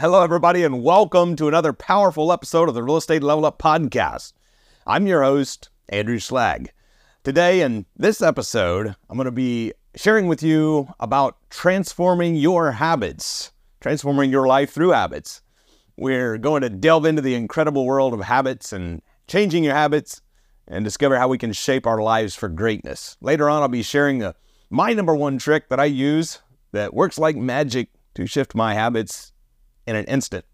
Hello, 0.00 0.22
everybody, 0.22 0.64
and 0.64 0.82
welcome 0.82 1.36
to 1.36 1.46
another 1.46 1.74
powerful 1.74 2.32
episode 2.32 2.70
of 2.70 2.74
the 2.74 2.82
Real 2.82 2.96
Estate 2.96 3.22
Level 3.22 3.44
Up 3.44 3.58
Podcast. 3.58 4.32
I'm 4.86 5.06
your 5.06 5.22
host, 5.22 5.68
Andrew 5.90 6.16
Schlag. 6.16 6.68
Today, 7.22 7.60
in 7.60 7.84
this 7.98 8.22
episode, 8.22 8.96
I'm 9.10 9.18
going 9.18 9.26
to 9.26 9.30
be 9.30 9.74
sharing 9.94 10.26
with 10.26 10.42
you 10.42 10.88
about 11.00 11.36
transforming 11.50 12.34
your 12.34 12.72
habits, 12.72 13.52
transforming 13.82 14.30
your 14.30 14.46
life 14.46 14.72
through 14.72 14.92
habits. 14.92 15.42
We're 15.98 16.38
going 16.38 16.62
to 16.62 16.70
delve 16.70 17.04
into 17.04 17.20
the 17.20 17.34
incredible 17.34 17.84
world 17.84 18.14
of 18.14 18.20
habits 18.20 18.72
and 18.72 19.02
changing 19.28 19.64
your 19.64 19.74
habits 19.74 20.22
and 20.66 20.82
discover 20.82 21.18
how 21.18 21.28
we 21.28 21.36
can 21.36 21.52
shape 21.52 21.86
our 21.86 22.00
lives 22.00 22.34
for 22.34 22.48
greatness. 22.48 23.18
Later 23.20 23.50
on, 23.50 23.60
I'll 23.60 23.68
be 23.68 23.82
sharing 23.82 24.22
a, 24.22 24.34
my 24.70 24.94
number 24.94 25.14
one 25.14 25.36
trick 25.36 25.68
that 25.68 25.78
I 25.78 25.84
use 25.84 26.40
that 26.72 26.94
works 26.94 27.18
like 27.18 27.36
magic 27.36 27.90
to 28.14 28.26
shift 28.26 28.54
my 28.54 28.72
habits 28.72 29.34
in 29.86 29.96
an 29.96 30.04
instant. 30.06 30.44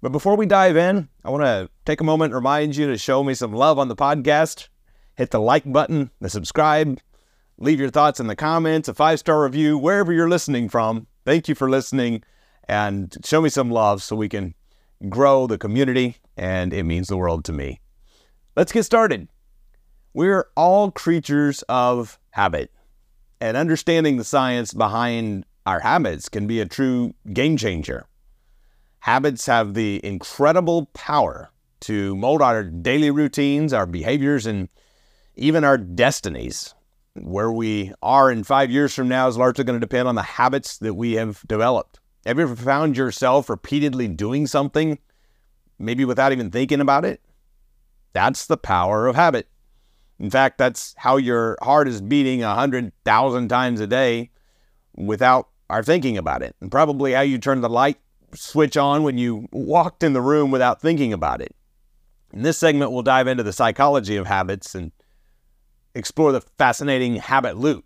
But 0.00 0.12
before 0.12 0.36
we 0.36 0.46
dive 0.46 0.76
in, 0.76 1.08
I 1.24 1.30
want 1.30 1.44
to 1.44 1.70
take 1.84 2.00
a 2.00 2.04
moment 2.04 2.32
and 2.32 2.36
remind 2.36 2.76
you 2.76 2.88
to 2.88 2.98
show 2.98 3.22
me 3.22 3.34
some 3.34 3.52
love 3.52 3.78
on 3.78 3.88
the 3.88 3.96
podcast. 3.96 4.68
Hit 5.16 5.30
the 5.30 5.40
like 5.40 5.70
button, 5.70 6.10
the 6.20 6.28
subscribe, 6.28 7.00
leave 7.58 7.78
your 7.78 7.90
thoughts 7.90 8.18
in 8.18 8.26
the 8.26 8.34
comments, 8.34 8.88
a 8.88 8.94
five 8.94 9.20
star 9.20 9.44
review, 9.44 9.78
wherever 9.78 10.12
you're 10.12 10.28
listening 10.28 10.68
from. 10.68 11.06
Thank 11.24 11.48
you 11.48 11.54
for 11.54 11.70
listening 11.70 12.24
and 12.68 13.16
show 13.24 13.40
me 13.40 13.48
some 13.48 13.70
love 13.70 14.02
so 14.02 14.16
we 14.16 14.28
can 14.28 14.54
grow 15.08 15.46
the 15.46 15.58
community, 15.58 16.16
and 16.36 16.72
it 16.72 16.84
means 16.84 17.08
the 17.08 17.16
world 17.16 17.44
to 17.44 17.52
me. 17.52 17.80
Let's 18.56 18.72
get 18.72 18.84
started. 18.84 19.28
We're 20.14 20.48
all 20.56 20.90
creatures 20.90 21.62
of 21.68 22.18
habit, 22.30 22.72
and 23.40 23.56
understanding 23.56 24.16
the 24.16 24.24
science 24.24 24.72
behind 24.72 25.44
our 25.64 25.80
habits 25.80 26.28
can 26.28 26.46
be 26.46 26.60
a 26.60 26.66
true 26.66 27.14
game 27.32 27.56
changer. 27.56 28.06
Habits 29.02 29.46
have 29.46 29.74
the 29.74 30.00
incredible 30.06 30.86
power 30.94 31.50
to 31.80 32.14
mold 32.14 32.40
our 32.40 32.62
daily 32.62 33.10
routines, 33.10 33.72
our 33.72 33.84
behaviors, 33.84 34.46
and 34.46 34.68
even 35.34 35.64
our 35.64 35.76
destinies. 35.76 36.72
Where 37.14 37.50
we 37.50 37.92
are 38.00 38.30
in 38.30 38.44
five 38.44 38.70
years 38.70 38.94
from 38.94 39.08
now 39.08 39.26
is 39.26 39.36
largely 39.36 39.64
going 39.64 39.74
to 39.80 39.84
depend 39.84 40.06
on 40.06 40.14
the 40.14 40.22
habits 40.22 40.78
that 40.78 40.94
we 40.94 41.14
have 41.14 41.42
developed. 41.48 41.98
Have 42.24 42.38
you 42.38 42.44
ever 42.44 42.54
found 42.54 42.96
yourself 42.96 43.50
repeatedly 43.50 44.06
doing 44.06 44.46
something, 44.46 45.00
maybe 45.80 46.04
without 46.04 46.30
even 46.30 46.52
thinking 46.52 46.80
about 46.80 47.04
it? 47.04 47.20
That's 48.12 48.46
the 48.46 48.56
power 48.56 49.08
of 49.08 49.16
habit. 49.16 49.48
In 50.20 50.30
fact, 50.30 50.58
that's 50.58 50.94
how 50.96 51.16
your 51.16 51.58
heart 51.60 51.88
is 51.88 52.00
beating 52.00 52.42
100,000 52.42 53.48
times 53.48 53.80
a 53.80 53.88
day 53.88 54.30
without 54.94 55.48
our 55.68 55.82
thinking 55.82 56.16
about 56.16 56.42
it. 56.42 56.54
And 56.60 56.70
probably 56.70 57.14
how 57.14 57.22
you 57.22 57.38
turn 57.38 57.62
the 57.62 57.68
light 57.68 57.98
switch 58.34 58.76
on 58.76 59.02
when 59.02 59.18
you 59.18 59.48
walked 59.52 60.02
in 60.02 60.12
the 60.12 60.20
room 60.20 60.50
without 60.50 60.80
thinking 60.80 61.12
about 61.12 61.40
it. 61.40 61.54
In 62.32 62.42
this 62.42 62.58
segment, 62.58 62.92
we'll 62.92 63.02
dive 63.02 63.26
into 63.26 63.42
the 63.42 63.52
psychology 63.52 64.16
of 64.16 64.26
habits 64.26 64.74
and 64.74 64.92
explore 65.94 66.32
the 66.32 66.40
fascinating 66.40 67.16
habit 67.16 67.56
loop 67.56 67.84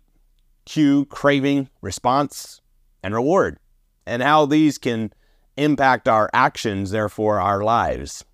cue, 0.65 1.05
craving, 1.05 1.69
response, 1.81 2.59
and 3.01 3.13
reward, 3.13 3.57
and 4.05 4.21
how 4.21 4.45
these 4.45 4.77
can 4.77 5.13
impact 5.55 6.09
our 6.09 6.29
actions, 6.33 6.91
therefore, 6.91 7.39
our 7.39 7.63
lives. 7.63 8.25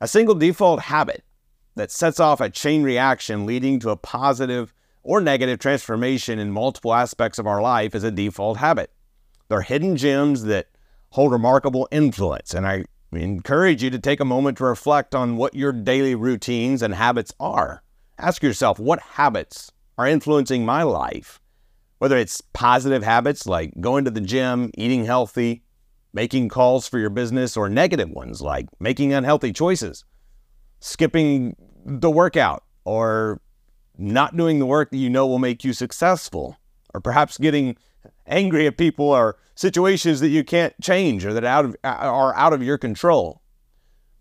A 0.00 0.08
single 0.08 0.34
default 0.34 0.80
habit 0.80 1.22
that 1.76 1.90
sets 1.90 2.18
off 2.18 2.40
a 2.40 2.48
chain 2.48 2.82
reaction 2.82 3.44
leading 3.44 3.78
to 3.80 3.90
a 3.90 3.96
positive 3.96 4.72
or 5.02 5.20
negative 5.20 5.58
transformation 5.58 6.38
in 6.38 6.50
multiple 6.50 6.94
aspects 6.94 7.38
of 7.38 7.46
our 7.46 7.60
life 7.60 7.94
is 7.94 8.04
a 8.04 8.10
default 8.10 8.56
habit. 8.56 8.90
They're 9.48 9.60
hidden 9.60 9.96
gems 9.96 10.44
that 10.44 10.68
hold 11.14 11.30
remarkable 11.30 11.86
influence, 11.92 12.52
and 12.54 12.66
I 12.66 12.84
encourage 13.12 13.84
you 13.84 13.90
to 13.90 14.00
take 14.00 14.18
a 14.18 14.24
moment 14.24 14.58
to 14.58 14.64
reflect 14.64 15.14
on 15.14 15.36
what 15.36 15.54
your 15.54 15.70
daily 15.70 16.16
routines 16.16 16.82
and 16.82 16.92
habits 16.92 17.32
are. 17.38 17.84
Ask 18.18 18.42
yourself, 18.42 18.80
what 18.80 18.98
habits 18.98 19.70
are 19.96 20.08
influencing 20.08 20.64
my 20.64 20.82
life? 20.82 21.38
Whether 21.98 22.16
it's 22.16 22.40
positive 22.52 23.04
habits 23.04 23.46
like 23.46 23.80
going 23.80 24.04
to 24.06 24.10
the 24.10 24.20
gym, 24.20 24.72
eating 24.76 25.04
healthy, 25.04 25.62
making 26.12 26.48
calls 26.48 26.88
for 26.88 26.98
your 26.98 27.10
business, 27.10 27.56
or 27.56 27.68
negative 27.68 28.10
ones 28.10 28.42
like 28.42 28.66
making 28.80 29.12
unhealthy 29.12 29.52
choices, 29.52 30.04
skipping 30.80 31.54
the 31.86 32.10
workout, 32.10 32.64
or 32.84 33.40
not 33.96 34.36
doing 34.36 34.58
the 34.58 34.66
work 34.66 34.90
that 34.90 34.96
you 34.96 35.10
know 35.10 35.28
will 35.28 35.38
make 35.38 35.62
you 35.62 35.74
successful, 35.74 36.56
or 36.92 37.00
perhaps 37.00 37.38
getting 37.38 37.76
angry 38.26 38.66
at 38.66 38.76
people 38.76 39.06
or 39.06 39.36
situations 39.54 40.20
that 40.20 40.28
you 40.28 40.44
can't 40.44 40.74
change 40.80 41.24
or 41.24 41.32
that 41.32 41.44
out 41.44 41.64
of, 41.64 41.76
are 41.84 42.34
out 42.34 42.52
of 42.52 42.62
your 42.62 42.78
control. 42.78 43.40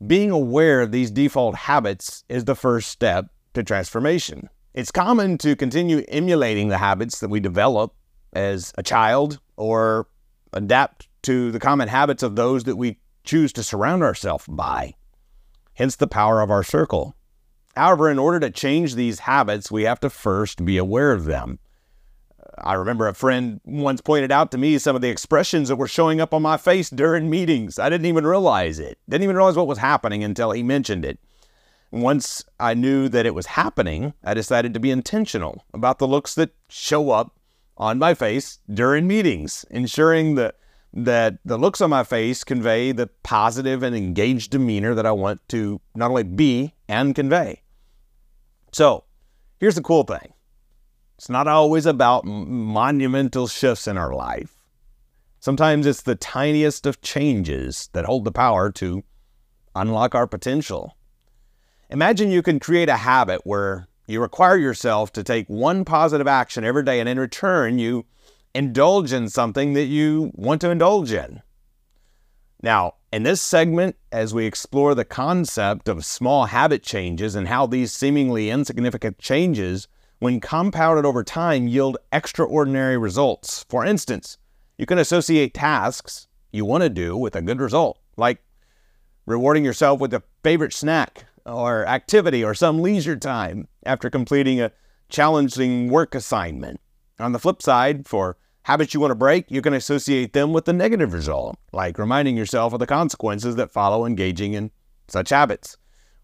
Being 0.05 0.31
aware 0.31 0.81
of 0.81 0.91
these 0.91 1.11
default 1.11 1.55
habits 1.55 2.23
is 2.27 2.45
the 2.45 2.55
first 2.55 2.89
step 2.89 3.27
to 3.53 3.63
transformation. 3.63 4.49
It's 4.73 4.91
common 4.91 5.37
to 5.39 5.55
continue 5.55 6.03
emulating 6.07 6.69
the 6.69 6.79
habits 6.79 7.19
that 7.19 7.29
we 7.29 7.39
develop 7.39 7.93
as 8.33 8.73
a 8.77 8.83
child 8.83 9.39
or 9.55 10.07
adapt 10.51 11.07
to 11.23 11.51
the 11.51 11.59
common 11.59 11.87
habits 11.87 12.23
of 12.23 12.35
those 12.35 12.63
that 12.65 12.75
we 12.75 12.99
choose 13.23 13.53
to 13.53 13.63
surround 13.63 14.03
ourselves 14.03 14.45
by. 14.47 14.93
Hence 15.75 15.95
the 15.95 16.07
power 16.07 16.41
of 16.41 16.51
our 16.51 16.63
circle. 16.63 17.15
However, 17.75 18.09
in 18.09 18.19
order 18.19 18.39
to 18.41 18.51
change 18.51 18.95
these 18.95 19.19
habits, 19.19 19.71
we 19.71 19.83
have 19.83 19.99
to 20.01 20.09
first 20.09 20.63
be 20.65 20.77
aware 20.77 21.11
of 21.11 21.25
them. 21.25 21.59
I 22.57 22.73
remember 22.73 23.07
a 23.07 23.13
friend 23.13 23.59
once 23.65 24.01
pointed 24.01 24.31
out 24.31 24.51
to 24.51 24.57
me 24.57 24.77
some 24.77 24.95
of 24.95 25.01
the 25.01 25.09
expressions 25.09 25.69
that 25.69 25.75
were 25.75 25.87
showing 25.87 26.21
up 26.21 26.33
on 26.33 26.41
my 26.41 26.57
face 26.57 26.89
during 26.89 27.29
meetings. 27.29 27.79
I 27.79 27.89
didn't 27.89 28.05
even 28.05 28.25
realize 28.25 28.79
it. 28.79 28.97
Didn't 29.09 29.23
even 29.23 29.35
realize 29.35 29.55
what 29.55 29.67
was 29.67 29.79
happening 29.79 30.23
until 30.23 30.51
he 30.51 30.63
mentioned 30.63 31.05
it. 31.05 31.19
Once 31.91 32.43
I 32.59 32.73
knew 32.73 33.07
that 33.09 33.25
it 33.25 33.35
was 33.35 33.45
happening, 33.45 34.13
I 34.23 34.33
decided 34.33 34.73
to 34.73 34.79
be 34.79 34.91
intentional 34.91 35.63
about 35.73 35.99
the 35.99 36.07
looks 36.07 36.33
that 36.35 36.55
show 36.69 37.11
up 37.11 37.37
on 37.77 37.99
my 37.99 38.13
face 38.13 38.59
during 38.71 39.07
meetings, 39.07 39.65
ensuring 39.69 40.35
that 40.35 40.55
that 40.95 41.39
the 41.43 41.57
looks 41.57 41.81
on 41.81 41.89
my 41.89 42.03
face 42.03 42.43
convey 42.43 42.91
the 42.91 43.07
positive 43.23 43.81
and 43.81 43.95
engaged 43.95 44.51
demeanor 44.51 44.93
that 44.93 45.07
I 45.07 45.11
want 45.11 45.41
to 45.49 45.81
not 45.95 46.11
only 46.11 46.23
be 46.23 46.75
and 46.87 47.15
convey. 47.15 47.63
So, 48.71 49.03
here's 49.59 49.75
the 49.75 49.81
cool 49.81 50.03
thing. 50.03 50.33
It's 51.17 51.29
not 51.29 51.47
always 51.47 51.85
about 51.85 52.25
monumental 52.25 53.47
shifts 53.47 53.87
in 53.87 53.97
our 53.97 54.13
life. 54.13 54.57
Sometimes 55.39 55.85
it's 55.85 56.01
the 56.01 56.15
tiniest 56.15 56.85
of 56.85 57.01
changes 57.01 57.89
that 57.93 58.05
hold 58.05 58.23
the 58.23 58.31
power 58.31 58.71
to 58.71 59.03
unlock 59.75 60.15
our 60.15 60.27
potential. 60.27 60.97
Imagine 61.89 62.31
you 62.31 62.41
can 62.41 62.59
create 62.59 62.89
a 62.89 62.97
habit 62.97 63.41
where 63.43 63.87
you 64.07 64.21
require 64.21 64.57
yourself 64.57 65.11
to 65.13 65.23
take 65.23 65.47
one 65.47 65.85
positive 65.85 66.27
action 66.27 66.63
every 66.63 66.83
day, 66.83 66.99
and 66.99 67.07
in 67.07 67.19
return, 67.19 67.79
you 67.79 68.05
indulge 68.55 69.13
in 69.13 69.29
something 69.29 69.73
that 69.73 69.85
you 69.85 70.31
want 70.33 70.61
to 70.61 70.69
indulge 70.69 71.11
in. 71.11 71.41
Now, 72.61 72.95
in 73.11 73.23
this 73.23 73.41
segment, 73.41 73.95
as 74.11 74.33
we 74.33 74.45
explore 74.45 74.95
the 74.95 75.05
concept 75.05 75.87
of 75.87 76.05
small 76.05 76.45
habit 76.45 76.83
changes 76.83 77.35
and 77.35 77.47
how 77.47 77.67
these 77.67 77.91
seemingly 77.91 78.49
insignificant 78.49 79.19
changes, 79.19 79.87
when 80.23 80.39
compounded 80.39 81.05
over 81.05 81.21
time, 81.21 81.67
yield 81.67 81.97
extraordinary 82.13 82.97
results. 82.97 83.65
For 83.67 83.83
instance, 83.83 84.37
you 84.77 84.85
can 84.85 84.97
associate 84.97 85.53
tasks 85.53 86.29
you 86.49 86.63
want 86.63 86.81
to 86.81 86.89
do 86.89 87.17
with 87.17 87.35
a 87.35 87.41
good 87.41 87.59
result, 87.59 87.99
like 88.15 88.41
rewarding 89.25 89.65
yourself 89.65 89.99
with 89.99 90.13
a 90.13 90.23
favorite 90.41 90.71
snack 90.71 91.25
or 91.45 91.85
activity 91.85 92.41
or 92.41 92.53
some 92.53 92.81
leisure 92.81 93.17
time 93.17 93.67
after 93.85 94.09
completing 94.09 94.61
a 94.61 94.71
challenging 95.09 95.89
work 95.89 96.15
assignment. 96.15 96.79
On 97.19 97.33
the 97.33 97.39
flip 97.39 97.61
side, 97.61 98.07
for 98.07 98.37
habits 98.61 98.93
you 98.93 99.01
want 99.01 99.11
to 99.11 99.15
break, 99.15 99.51
you 99.51 99.61
can 99.61 99.73
associate 99.73 100.31
them 100.31 100.53
with 100.53 100.63
the 100.63 100.71
negative 100.71 101.11
result, 101.11 101.57
like 101.73 101.99
reminding 101.99 102.37
yourself 102.37 102.71
of 102.71 102.79
the 102.79 102.87
consequences 102.87 103.57
that 103.57 103.73
follow 103.73 104.05
engaging 104.05 104.53
in 104.53 104.71
such 105.09 105.31
habits. 105.31 105.75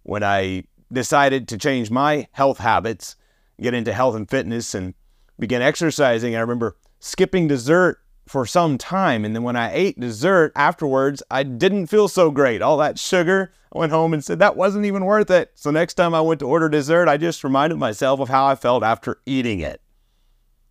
When 0.03 0.23
I 0.23 0.63
decided 0.89 1.49
to 1.49 1.57
change 1.57 1.91
my 1.91 2.29
health 2.31 2.59
habits, 2.59 3.17
get 3.61 3.73
into 3.73 3.93
health 3.93 4.15
and 4.15 4.29
fitness, 4.29 4.73
and 4.73 4.93
begin 5.37 5.61
exercising, 5.61 6.35
I 6.35 6.39
remember 6.39 6.77
skipping 6.99 7.47
dessert 7.47 7.99
for 8.27 8.45
some 8.45 8.77
time. 8.77 9.25
And 9.25 9.35
then 9.35 9.43
when 9.43 9.55
I 9.55 9.73
ate 9.73 9.99
dessert 9.99 10.51
afterwards, 10.55 11.23
I 11.31 11.43
didn't 11.43 11.87
feel 11.87 12.07
so 12.07 12.29
great. 12.29 12.61
All 12.61 12.77
that 12.77 12.99
sugar, 12.99 13.51
I 13.73 13.79
went 13.79 13.91
home 13.91 14.13
and 14.13 14.23
said 14.23 14.37
that 14.39 14.55
wasn't 14.55 14.85
even 14.85 15.05
worth 15.05 15.31
it. 15.31 15.51
So 15.55 15.71
next 15.71 15.95
time 15.95 16.13
I 16.13 16.21
went 16.21 16.39
to 16.41 16.47
order 16.47 16.69
dessert, 16.69 17.07
I 17.07 17.17
just 17.17 17.43
reminded 17.43 17.77
myself 17.77 18.19
of 18.19 18.29
how 18.29 18.45
I 18.45 18.55
felt 18.55 18.83
after 18.83 19.19
eating 19.25 19.59
it. 19.61 19.81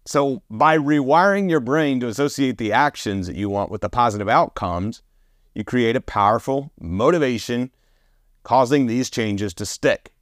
So 0.06 0.42
by 0.48 0.78
rewiring 0.78 1.50
your 1.50 1.60
brain 1.60 2.00
to 2.00 2.06
associate 2.06 2.58
the 2.58 2.72
actions 2.72 3.26
that 3.26 3.36
you 3.36 3.48
want 3.50 3.70
with 3.70 3.80
the 3.80 3.90
positive 3.90 4.28
outcomes, 4.28 5.02
you 5.54 5.64
create 5.64 5.96
a 5.96 6.00
powerful 6.00 6.72
motivation 6.80 7.72
causing 8.44 8.86
these 8.86 9.10
changes 9.10 9.52
to 9.54 9.66
stick. 9.66 10.12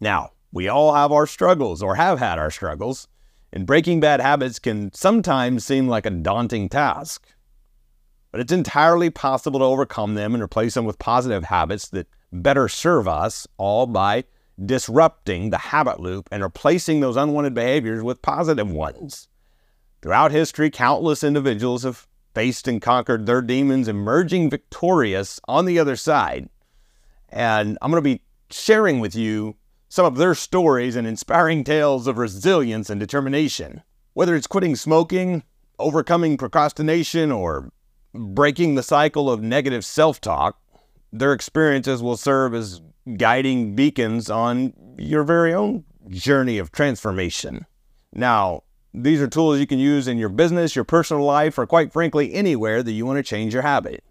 Now, 0.00 0.30
we 0.52 0.68
all 0.68 0.94
have 0.94 1.12
our 1.12 1.26
struggles 1.26 1.82
or 1.82 1.96
have 1.96 2.18
had 2.18 2.38
our 2.38 2.50
struggles. 2.50 3.08
And 3.52 3.66
breaking 3.66 4.00
bad 4.00 4.20
habits 4.20 4.58
can 4.58 4.92
sometimes 4.92 5.64
seem 5.64 5.88
like 5.88 6.04
a 6.06 6.10
daunting 6.10 6.68
task. 6.68 7.26
but 8.30 8.40
it's 8.40 8.52
entirely 8.52 9.10
possible 9.10 9.58
to 9.60 9.64
overcome 9.64 10.14
them 10.14 10.34
and 10.34 10.42
replace 10.42 10.74
them 10.74 10.84
with 10.84 10.98
positive 10.98 11.44
habits 11.44 11.88
that 11.88 12.06
better 12.30 12.68
serve 12.68 13.08
us, 13.08 13.46
all 13.56 13.86
by 13.86 14.24
disrupting 14.64 15.50
the 15.50 15.58
habit 15.58 16.00
loop 16.00 16.28
and 16.30 16.42
replacing 16.42 17.00
those 17.00 17.16
unwanted 17.16 17.54
behaviors 17.54 18.02
with 18.02 18.20
positive 18.20 18.70
ones. 18.70 19.28
Throughout 20.02 20.30
history, 20.30 20.70
countless 20.70 21.24
individuals 21.24 21.84
have 21.84 22.06
faced 22.34 22.68
and 22.68 22.82
conquered 22.82 23.26
their 23.26 23.40
demons, 23.40 23.88
emerging 23.88 24.50
victorious 24.50 25.40
on 25.48 25.64
the 25.64 25.78
other 25.78 25.96
side. 25.96 26.48
And 27.30 27.78
I'm 27.80 27.90
going 27.90 28.02
to 28.02 28.08
be 28.08 28.22
sharing 28.50 29.00
with 29.00 29.14
you 29.14 29.56
some 29.88 30.04
of 30.06 30.16
their 30.16 30.34
stories 30.34 30.96
and 30.96 31.06
inspiring 31.06 31.64
tales 31.64 32.06
of 32.06 32.18
resilience 32.18 32.90
and 32.90 33.00
determination. 33.00 33.82
Whether 34.12 34.34
it's 34.34 34.46
quitting 34.46 34.76
smoking, 34.76 35.42
overcoming 35.78 36.36
procrastination, 36.36 37.32
or 37.32 37.70
breaking 38.12 38.74
the 38.74 38.82
cycle 38.82 39.30
of 39.30 39.42
negative 39.42 39.84
self 39.84 40.20
talk, 40.20 40.60
their 41.12 41.32
experiences 41.32 42.02
will 42.02 42.16
serve 42.16 42.54
as 42.54 42.82
guiding 43.16 43.74
beacons 43.74 44.28
on 44.28 44.72
your 44.98 45.24
very 45.24 45.54
own 45.54 45.84
journey 46.08 46.58
of 46.58 46.72
transformation. 46.72 47.64
Now, 48.12 48.64
these 48.92 49.20
are 49.20 49.28
tools 49.28 49.60
you 49.60 49.66
can 49.66 49.78
use 49.78 50.08
in 50.08 50.18
your 50.18 50.28
business, 50.28 50.74
your 50.74 50.84
personal 50.84 51.22
life, 51.22 51.58
or 51.58 51.66
quite 51.66 51.92
frankly, 51.92 52.32
anywhere 52.34 52.82
that 52.82 52.92
you 52.92 53.06
want 53.06 53.18
to 53.18 53.22
change 53.22 53.52
your 53.52 53.62
habit. 53.62 54.02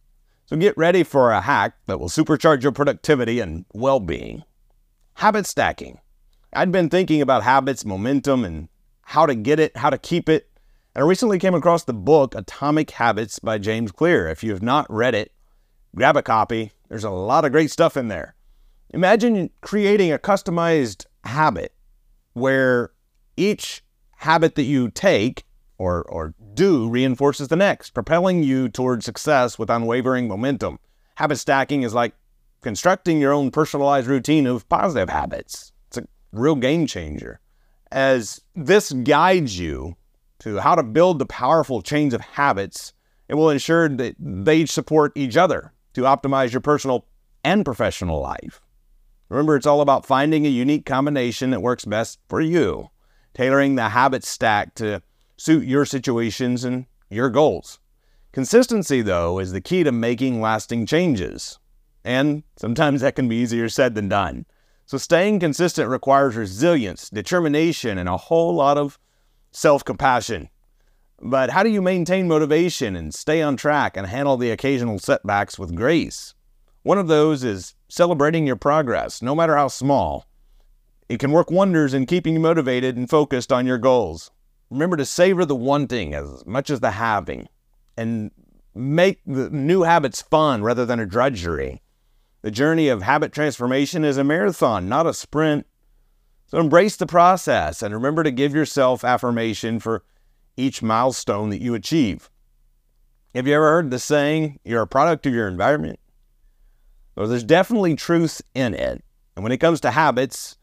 So 0.45 0.55
get 0.55 0.77
ready 0.77 1.03
for 1.03 1.31
a 1.31 1.41
hack 1.41 1.75
that 1.87 1.99
will 1.99 2.09
supercharge 2.09 2.63
your 2.63 2.71
productivity 2.71 3.39
and 3.39 3.65
well 3.73 3.99
being. 3.99 4.43
Habit 5.17 5.47
stacking. 5.47 5.99
I'd 6.53 6.71
been 6.71 6.91
thinking 6.91 7.23
about 7.23 7.41
habits, 7.41 7.83
momentum, 7.83 8.45
and 8.45 8.69
how 9.01 9.25
to 9.25 9.33
get 9.33 9.59
it, 9.59 9.75
how 9.75 9.89
to 9.89 9.97
keep 9.97 10.29
it. 10.29 10.47
And 10.93 11.03
I 11.03 11.07
recently 11.07 11.39
came 11.39 11.55
across 11.55 11.85
the 11.85 11.93
book 11.93 12.35
Atomic 12.35 12.91
Habits 12.91 13.39
by 13.39 13.57
James 13.57 13.91
Clear. 13.91 14.27
If 14.27 14.43
you 14.43 14.51
have 14.51 14.61
not 14.61 14.85
read 14.93 15.15
it, 15.15 15.31
grab 15.95 16.17
a 16.17 16.21
copy. 16.21 16.71
There's 16.87 17.03
a 17.03 17.09
lot 17.09 17.45
of 17.45 17.51
great 17.51 17.71
stuff 17.71 17.97
in 17.97 18.09
there. 18.09 18.35
Imagine 18.91 19.49
creating 19.61 20.11
a 20.11 20.19
customized 20.19 21.07
habit 21.23 21.73
where 22.33 22.91
each 23.35 23.81
habit 24.17 24.53
that 24.53 24.65
you 24.65 24.91
take 24.91 25.45
or, 25.79 26.03
or 26.03 26.35
do 26.53 26.87
reinforces 26.87 27.47
the 27.47 27.55
next, 27.55 27.95
propelling 27.95 28.43
you 28.43 28.69
towards 28.69 29.05
success 29.05 29.57
with 29.57 29.71
unwavering 29.71 30.27
momentum. 30.27 30.77
Habit 31.15 31.37
stacking 31.37 31.81
is 31.81 31.95
like 31.95 32.13
constructing 32.61 33.19
your 33.19 33.33
own 33.33 33.51
personalized 33.51 34.07
routine 34.07 34.47
of 34.47 34.67
positive 34.69 35.09
habits. 35.09 35.71
It's 35.87 35.97
a 35.97 36.07
real 36.31 36.55
game 36.55 36.87
changer. 36.87 37.39
As 37.91 38.41
this 38.55 38.91
guides 38.91 39.57
you 39.57 39.95
to 40.39 40.59
how 40.59 40.75
to 40.75 40.83
build 40.83 41.19
the 41.19 41.25
powerful 41.25 41.81
chains 41.81 42.13
of 42.13 42.21
habits, 42.21 42.93
it 43.27 43.35
will 43.35 43.49
ensure 43.49 43.87
that 43.89 44.15
they 44.19 44.65
support 44.65 45.13
each 45.15 45.37
other 45.37 45.73
to 45.93 46.01
optimize 46.01 46.51
your 46.51 46.61
personal 46.61 47.05
and 47.43 47.63
professional 47.63 48.21
life. 48.21 48.61
Remember, 49.29 49.55
it's 49.55 49.65
all 49.65 49.81
about 49.81 50.05
finding 50.05 50.45
a 50.45 50.49
unique 50.49 50.85
combination 50.85 51.51
that 51.51 51.61
works 51.61 51.85
best 51.85 52.19
for 52.27 52.39
you 52.39 52.89
tailoring 53.37 53.75
the 53.75 53.89
habit 53.89 54.23
stack 54.23 54.73
to 54.73 54.99
suit 55.37 55.63
your 55.63 55.85
situations 55.85 56.63
and 56.63 56.87
your 57.09 57.29
goals. 57.29 57.79
Consistency, 58.31 59.03
though, 59.03 59.37
is 59.37 59.51
the 59.51 59.61
key 59.61 59.83
to 59.83 59.91
making 59.91 60.41
lasting 60.41 60.87
changes. 60.87 61.59
And 62.07 62.43
sometimes 62.55 63.01
that 63.01 63.17
can 63.17 63.27
be 63.27 63.35
easier 63.35 63.67
said 63.67 63.93
than 63.93 64.07
done. 64.07 64.45
So, 64.85 64.97
staying 64.97 65.41
consistent 65.41 65.89
requires 65.89 66.37
resilience, 66.37 67.09
determination, 67.09 67.97
and 67.97 68.07
a 68.07 68.15
whole 68.15 68.55
lot 68.55 68.77
of 68.77 68.97
self 69.51 69.83
compassion. 69.83 70.47
But 71.21 71.49
how 71.49 71.63
do 71.63 71.69
you 71.69 71.81
maintain 71.81 72.29
motivation 72.29 72.95
and 72.95 73.13
stay 73.13 73.41
on 73.41 73.57
track 73.57 73.97
and 73.97 74.07
handle 74.07 74.37
the 74.37 74.51
occasional 74.51 74.99
setbacks 74.99 75.59
with 75.59 75.75
grace? 75.75 76.33
One 76.83 76.97
of 76.97 77.09
those 77.09 77.43
is 77.43 77.75
celebrating 77.89 78.47
your 78.47 78.55
progress, 78.55 79.21
no 79.21 79.35
matter 79.35 79.57
how 79.57 79.67
small. 79.67 80.27
It 81.09 81.19
can 81.19 81.33
work 81.33 81.51
wonders 81.51 81.93
in 81.93 82.05
keeping 82.05 82.35
you 82.35 82.39
motivated 82.39 82.95
and 82.95 83.09
focused 83.09 83.51
on 83.51 83.65
your 83.65 83.77
goals. 83.77 84.31
Remember 84.69 84.95
to 84.95 85.05
savor 85.05 85.43
the 85.43 85.57
wanting 85.57 86.13
as 86.13 86.45
much 86.45 86.69
as 86.69 86.79
the 86.79 86.91
having 86.91 87.49
and 87.97 88.31
make 88.73 89.19
the 89.25 89.49
new 89.49 89.81
habits 89.81 90.21
fun 90.21 90.63
rather 90.63 90.85
than 90.85 91.01
a 91.01 91.05
drudgery. 91.05 91.81
The 92.41 92.51
journey 92.51 92.87
of 92.87 93.01
habit 93.01 93.33
transformation 93.33 94.05
is 94.05 94.17
a 94.17 94.23
marathon, 94.23 94.87
not 94.87 95.07
a 95.07 95.13
sprint. 95.13 95.65
So 96.47 96.59
embrace 96.59 96.95
the 96.95 97.05
process 97.05 97.81
and 97.81 97.93
remember 97.93 98.23
to 98.23 98.31
give 98.31 98.55
yourself 98.55 99.03
affirmation 99.03 99.79
for 99.79 100.03
each 100.55 100.81
milestone 100.81 101.49
that 101.49 101.61
you 101.61 101.75
achieve. 101.75 102.29
Have 103.35 103.47
you 103.47 103.55
ever 103.55 103.65
heard 103.65 103.91
the 103.91 103.99
saying, 103.99 104.59
you're 104.63 104.81
a 104.81 104.87
product 104.87 105.25
of 105.25 105.33
your 105.33 105.47
environment? 105.47 105.99
Well, 107.15 107.27
there's 107.27 107.43
definitely 107.43 107.95
truth 107.95 108.41
in 108.53 108.73
it. 108.73 109.03
And 109.35 109.43
when 109.43 109.51
it 109.51 109.57
comes 109.57 109.81
to 109.81 109.91
habits, 109.91 110.57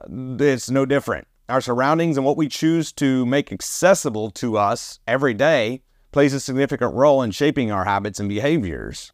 uh, 0.00 0.36
it's 0.40 0.70
no 0.70 0.86
different. 0.86 1.26
Our 1.48 1.60
surroundings 1.60 2.16
and 2.16 2.26
what 2.26 2.36
we 2.36 2.48
choose 2.48 2.92
to 2.94 3.26
make 3.26 3.52
accessible 3.52 4.30
to 4.32 4.56
us 4.56 4.98
every 5.06 5.34
day 5.34 5.82
plays 6.10 6.32
a 6.32 6.40
significant 6.40 6.94
role 6.94 7.22
in 7.22 7.30
shaping 7.30 7.70
our 7.70 7.84
habits 7.84 8.18
and 8.18 8.28
behaviors. 8.28 9.12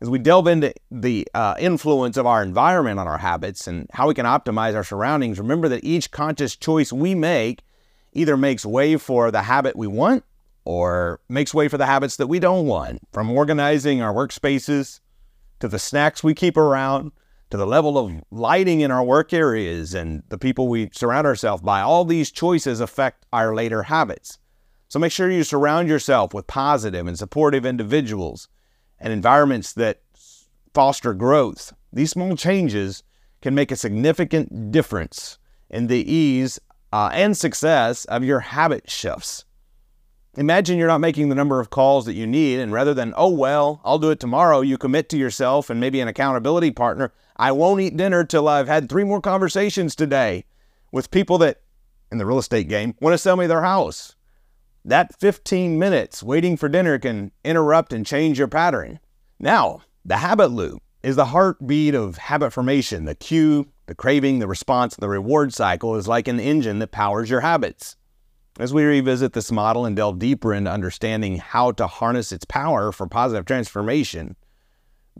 As 0.00 0.08
we 0.08 0.20
delve 0.20 0.46
into 0.46 0.72
the 0.92 1.26
uh, 1.34 1.56
influence 1.58 2.16
of 2.16 2.24
our 2.24 2.40
environment 2.40 3.00
on 3.00 3.08
our 3.08 3.18
habits 3.18 3.66
and 3.66 3.88
how 3.92 4.06
we 4.06 4.14
can 4.14 4.26
optimize 4.26 4.76
our 4.76 4.84
surroundings, 4.84 5.40
remember 5.40 5.68
that 5.68 5.82
each 5.82 6.12
conscious 6.12 6.54
choice 6.54 6.92
we 6.92 7.16
make 7.16 7.62
either 8.12 8.36
makes 8.36 8.64
way 8.64 8.96
for 8.96 9.32
the 9.32 9.42
habit 9.42 9.74
we 9.74 9.88
want 9.88 10.24
or 10.64 11.20
makes 11.28 11.52
way 11.52 11.66
for 11.66 11.78
the 11.78 11.86
habits 11.86 12.16
that 12.16 12.28
we 12.28 12.38
don't 12.38 12.66
want. 12.66 13.00
From 13.12 13.28
organizing 13.30 14.00
our 14.00 14.14
workspaces 14.14 15.00
to 15.58 15.66
the 15.66 15.80
snacks 15.80 16.22
we 16.22 16.32
keep 16.32 16.56
around 16.56 17.10
to 17.50 17.56
the 17.56 17.66
level 17.66 17.98
of 17.98 18.22
lighting 18.30 18.82
in 18.82 18.92
our 18.92 19.02
work 19.02 19.32
areas 19.32 19.94
and 19.94 20.22
the 20.28 20.38
people 20.38 20.68
we 20.68 20.90
surround 20.92 21.26
ourselves 21.26 21.62
by, 21.62 21.80
all 21.80 22.04
these 22.04 22.30
choices 22.30 22.78
affect 22.78 23.26
our 23.32 23.52
later 23.52 23.84
habits. 23.84 24.38
So 24.86 25.00
make 25.00 25.10
sure 25.10 25.28
you 25.28 25.42
surround 25.42 25.88
yourself 25.88 26.32
with 26.32 26.46
positive 26.46 27.08
and 27.08 27.18
supportive 27.18 27.66
individuals 27.66 28.48
and 29.00 29.12
environments 29.12 29.72
that 29.74 30.00
foster 30.74 31.14
growth. 31.14 31.72
These 31.92 32.10
small 32.10 32.36
changes 32.36 33.02
can 33.40 33.54
make 33.54 33.70
a 33.70 33.76
significant 33.76 34.70
difference 34.70 35.38
in 35.70 35.86
the 35.86 36.10
ease 36.10 36.60
uh, 36.92 37.10
and 37.12 37.36
success 37.36 38.04
of 38.06 38.24
your 38.24 38.40
habit 38.40 38.90
shifts. 38.90 39.44
Imagine 40.36 40.78
you're 40.78 40.86
not 40.86 41.00
making 41.00 41.28
the 41.28 41.34
number 41.34 41.58
of 41.58 41.70
calls 41.70 42.06
that 42.06 42.14
you 42.14 42.26
need, 42.26 42.60
and 42.60 42.72
rather 42.72 42.94
than, 42.94 43.12
oh, 43.16 43.30
well, 43.30 43.80
I'll 43.84 43.98
do 43.98 44.10
it 44.10 44.20
tomorrow, 44.20 44.60
you 44.60 44.78
commit 44.78 45.08
to 45.08 45.18
yourself 45.18 45.68
and 45.68 45.80
maybe 45.80 46.00
an 46.00 46.08
accountability 46.08 46.70
partner. 46.70 47.12
I 47.36 47.52
won't 47.52 47.80
eat 47.80 47.96
dinner 47.96 48.24
till 48.24 48.46
I've 48.46 48.68
had 48.68 48.88
three 48.88 49.04
more 49.04 49.20
conversations 49.20 49.96
today 49.96 50.44
with 50.92 51.10
people 51.10 51.38
that, 51.38 51.62
in 52.12 52.18
the 52.18 52.26
real 52.26 52.38
estate 52.38 52.68
game, 52.68 52.94
want 53.00 53.14
to 53.14 53.18
sell 53.18 53.36
me 53.36 53.46
their 53.46 53.62
house. 53.62 54.14
That 54.84 55.18
15 55.18 55.78
minutes 55.78 56.22
waiting 56.22 56.56
for 56.56 56.68
dinner 56.68 56.98
can 56.98 57.32
interrupt 57.44 57.92
and 57.92 58.06
change 58.06 58.38
your 58.38 58.48
pattern. 58.48 59.00
Now, 59.38 59.82
the 60.04 60.18
habit 60.18 60.50
loop 60.50 60.82
is 61.02 61.16
the 61.16 61.26
heartbeat 61.26 61.94
of 61.94 62.18
habit 62.18 62.52
formation. 62.52 63.04
The 63.04 63.14
cue, 63.14 63.68
the 63.86 63.94
craving, 63.94 64.38
the 64.38 64.48
response, 64.48 64.96
the 64.96 65.08
reward 65.08 65.52
cycle 65.52 65.96
is 65.96 66.08
like 66.08 66.28
an 66.28 66.40
engine 66.40 66.78
that 66.78 66.92
powers 66.92 67.30
your 67.30 67.40
habits. 67.40 67.96
As 68.58 68.74
we 68.74 68.82
revisit 68.84 69.34
this 69.34 69.52
model 69.52 69.86
and 69.86 69.94
delve 69.94 70.18
deeper 70.18 70.52
into 70.52 70.70
understanding 70.70 71.36
how 71.36 71.70
to 71.72 71.86
harness 71.86 72.32
its 72.32 72.44
power 72.44 72.90
for 72.90 73.06
positive 73.06 73.44
transformation, 73.44 74.34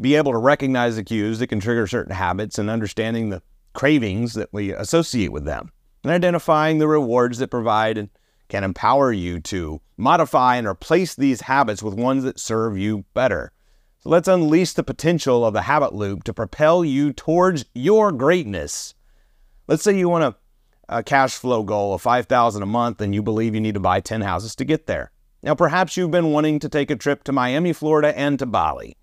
be 0.01 0.17
able 0.17 0.33
to 0.33 0.39
recognize 0.39 0.97
the 0.97 1.05
cues 1.05 1.39
that 1.39 1.47
can 1.47 1.61
trigger 1.61 1.87
certain 1.87 2.15
habits 2.15 2.59
and 2.59 2.69
understanding 2.69 3.31
the 3.31 3.43
cravings 3.75 4.35
that 4.35 4.49
we 4.53 4.73
associate 4.73 5.31
with 5.31 5.45
them, 5.45 5.71
and 6.03 6.13
identifying 6.13 6.79
the 6.79 6.89
rewards 6.89 7.39
that 7.39 7.51
provide 7.51 7.97
and 7.97 8.09
can 8.49 8.65
empower 8.65 9.13
you 9.13 9.41
to 9.41 9.81
modify 9.97 10.57
and 10.57 10.67
replace 10.67 11.15
these 11.15 11.43
habits 11.43 11.83
with 11.83 11.95
ones 11.95 12.25
that 12.25 12.41
serve 12.41 12.79
you 12.79 13.05
better. 13.15 13.53
So 14.01 14.11
let's 14.11 14.29
unleash 14.29 14.73
the 14.73 14.85
potential 14.85 15.45
of 15.45 15.55
the 15.55 15.63
habit 15.63 15.95
loop 15.95 16.25
to 16.25 16.35
propel 16.35 16.85
you 16.85 17.13
towards 17.13 17.65
your 17.75 18.13
greatness. 18.13 18.95
Let's 19.67 19.83
say 19.83 19.99
you 19.99 20.09
want 20.09 20.23
to 20.23 20.41
a 20.89 21.03
cash 21.03 21.35
flow 21.35 21.63
goal 21.63 21.95
of 21.95 22.03
5000 22.03 22.63
a 22.63 22.67
month 22.67 23.01
and 23.01 23.15
you 23.15 23.23
believe 23.23 23.55
you 23.55 23.61
need 23.61 23.75
to 23.75 23.81
buy 23.81 24.01
10 24.01 24.23
houses 24.23 24.55
to 24.57 24.65
get 24.65 24.87
there. 24.87 25.11
Now, 25.43 25.55
perhaps 25.55 25.97
you've 25.97 26.11
been 26.11 26.33
wanting 26.33 26.59
to 26.61 26.69
take 26.69 26.91
a 26.91 26.97
trip 26.97 27.25
to 27.25 27.33
Miami, 27.33 27.73
Florida, 27.73 28.17
and 28.19 28.39
to 28.39 28.47
Bali. 28.47 28.97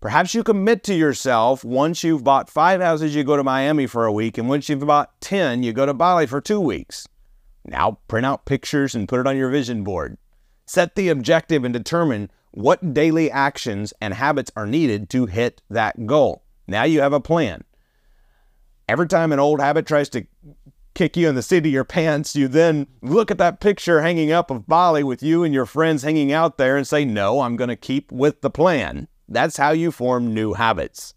Perhaps 0.00 0.34
you 0.34 0.42
commit 0.42 0.84
to 0.84 0.94
yourself 0.94 1.64
once 1.64 2.04
you've 2.04 2.24
bought 2.24 2.48
five 2.48 2.80
houses, 2.80 3.14
you 3.14 3.24
go 3.24 3.36
to 3.36 3.44
Miami 3.44 3.86
for 3.86 4.06
a 4.06 4.12
week, 4.12 4.38
and 4.38 4.48
once 4.48 4.68
you've 4.68 4.86
bought 4.86 5.20
10, 5.20 5.62
you 5.62 5.72
go 5.72 5.84
to 5.84 5.92
Bali 5.92 6.26
for 6.26 6.40
two 6.40 6.60
weeks. 6.60 7.08
Now, 7.66 7.98
print 8.08 8.24
out 8.24 8.46
pictures 8.46 8.94
and 8.94 9.08
put 9.08 9.20
it 9.20 9.26
on 9.26 9.36
your 9.36 9.50
vision 9.50 9.82
board. 9.84 10.16
Set 10.66 10.94
the 10.94 11.08
objective 11.08 11.64
and 11.64 11.72
determine 11.72 12.30
what 12.52 12.94
daily 12.94 13.30
actions 13.30 13.92
and 14.00 14.14
habits 14.14 14.50
are 14.56 14.66
needed 14.66 15.10
to 15.10 15.26
hit 15.26 15.62
that 15.68 16.06
goal. 16.06 16.42
Now 16.66 16.84
you 16.84 17.00
have 17.00 17.12
a 17.12 17.20
plan. 17.20 17.64
Every 18.88 19.06
time 19.06 19.32
an 19.32 19.38
old 19.38 19.60
habit 19.60 19.86
tries 19.86 20.08
to 20.10 20.26
kick 20.94 21.16
you 21.16 21.28
in 21.28 21.34
the 21.34 21.42
seat 21.42 21.66
of 21.66 21.72
your 21.72 21.84
pants, 21.84 22.34
you 22.34 22.48
then 22.48 22.86
look 23.02 23.30
at 23.30 23.38
that 23.38 23.60
picture 23.60 24.00
hanging 24.00 24.32
up 24.32 24.50
of 24.50 24.66
Bali 24.66 25.04
with 25.04 25.22
you 25.22 25.44
and 25.44 25.52
your 25.52 25.66
friends 25.66 26.02
hanging 26.02 26.32
out 26.32 26.56
there 26.56 26.76
and 26.76 26.86
say, 26.86 27.04
No, 27.04 27.40
I'm 27.40 27.56
going 27.56 27.68
to 27.68 27.76
keep 27.76 28.10
with 28.10 28.40
the 28.40 28.50
plan. 28.50 29.08
That's 29.28 29.56
how 29.56 29.72
you 29.72 29.90
form 29.90 30.32
new 30.32 30.54
habits. 30.54 31.14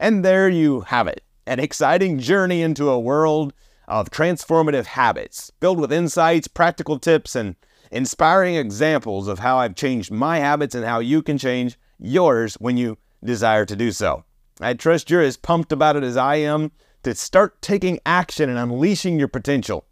And 0.00 0.24
there 0.24 0.48
you 0.48 0.80
have 0.82 1.06
it 1.06 1.22
an 1.46 1.58
exciting 1.58 2.18
journey 2.18 2.62
into 2.62 2.88
a 2.88 3.00
world 3.00 3.52
of 3.88 4.10
transformative 4.10 4.86
habits 4.86 5.50
filled 5.60 5.80
with 5.80 5.92
insights, 5.92 6.48
practical 6.48 6.98
tips, 6.98 7.34
and 7.36 7.56
inspiring 7.90 8.54
examples 8.54 9.28
of 9.28 9.40
how 9.40 9.58
I've 9.58 9.74
changed 9.74 10.10
my 10.10 10.38
habits 10.38 10.74
and 10.74 10.84
how 10.84 11.00
you 11.00 11.22
can 11.22 11.38
change 11.38 11.78
yours 11.98 12.54
when 12.54 12.76
you 12.76 12.98
desire 13.22 13.66
to 13.66 13.76
do 13.76 13.92
so. 13.92 14.24
I 14.60 14.74
trust 14.74 15.10
you're 15.10 15.22
as 15.22 15.36
pumped 15.36 15.72
about 15.72 15.96
it 15.96 16.02
as 16.02 16.16
I 16.16 16.36
am 16.36 16.72
to 17.02 17.14
start 17.14 17.60
taking 17.60 17.98
action 18.06 18.48
and 18.48 18.58
unleashing 18.58 19.18
your 19.18 19.28
potential. 19.28 19.84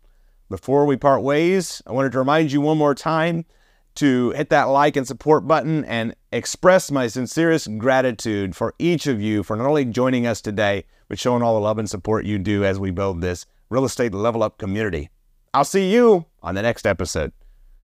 Before 0.48 0.86
we 0.86 0.96
part 0.96 1.22
ways, 1.22 1.82
I 1.86 1.92
wanted 1.92 2.12
to 2.12 2.18
remind 2.18 2.52
you 2.52 2.60
one 2.60 2.78
more 2.78 2.94
time 2.94 3.44
to 3.96 4.30
hit 4.30 4.50
that 4.50 4.64
like 4.64 4.96
and 4.96 5.06
support 5.06 5.46
button 5.46 5.84
and 5.84 6.14
express 6.32 6.90
my 6.90 7.06
sincerest 7.06 7.78
gratitude 7.78 8.54
for 8.54 8.74
each 8.78 9.06
of 9.06 9.20
you 9.20 9.42
for 9.42 9.56
not 9.56 9.66
only 9.66 9.84
joining 9.84 10.26
us 10.26 10.40
today, 10.40 10.84
but 11.08 11.18
showing 11.18 11.42
all 11.42 11.54
the 11.54 11.60
love 11.60 11.78
and 11.78 11.90
support 11.90 12.24
you 12.24 12.38
do 12.38 12.64
as 12.64 12.78
we 12.78 12.90
build 12.90 13.20
this 13.20 13.46
real 13.70 13.84
estate 13.84 14.12
level 14.12 14.42
up 14.42 14.58
community. 14.58 15.08
I'll 15.54 15.64
see 15.64 15.92
you 15.92 16.26
on 16.42 16.54
the 16.54 16.62
next 16.62 16.86
episode. 16.86 17.32